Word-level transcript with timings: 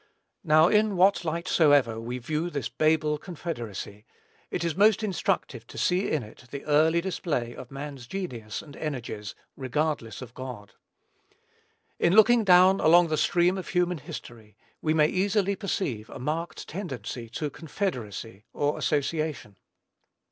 Now, 0.43 0.67
in 0.67 0.97
what 0.97 1.23
light 1.23 1.47
soever 1.47 1.99
we 1.99 2.17
view 2.17 2.49
this 2.49 2.69
Babel 2.69 3.19
confederacy, 3.19 4.03
it 4.49 4.63
is 4.63 4.75
most 4.75 5.03
instructive 5.03 5.67
to 5.67 5.77
see 5.77 6.09
in 6.09 6.23
it 6.23 6.45
the 6.49 6.65
early 6.65 7.01
display 7.01 7.53
of 7.55 7.69
man's 7.69 8.07
genius 8.07 8.63
and 8.63 8.75
energies, 8.77 9.35
regardless 9.55 10.23
of 10.23 10.33
God. 10.33 10.73
In 11.99 12.15
looking 12.15 12.43
down 12.43 12.79
along 12.79 13.09
the 13.09 13.15
stream 13.15 13.59
of 13.59 13.67
human 13.67 13.99
history, 13.99 14.57
we 14.81 14.95
may 14.95 15.05
easily 15.07 15.55
perceive 15.55 16.09
a 16.09 16.17
marked 16.17 16.67
tendency 16.67 17.29
to 17.29 17.51
confederacy, 17.51 18.45
or 18.53 18.79
association. 18.79 19.55